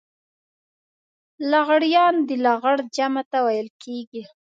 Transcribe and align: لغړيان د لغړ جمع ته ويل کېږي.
لغړيان 1.51 2.15
د 2.27 2.29
لغړ 2.45 2.77
جمع 2.95 3.23
ته 3.31 3.37
ويل 3.45 3.69
کېږي. 3.83 4.23